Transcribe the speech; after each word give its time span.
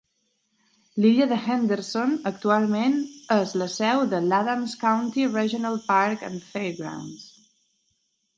L'illa 1.03 1.25
de 1.31 1.35
Henderson 1.41 2.15
actualment 2.29 2.95
és 3.35 3.53
la 3.63 3.67
seu 3.75 4.01
de 4.15 4.23
l'Adams 4.31 4.75
County 4.85 5.27
Regional 5.37 5.79
Park 5.93 6.25
and 6.31 6.43
Fairgrounds. 6.49 7.31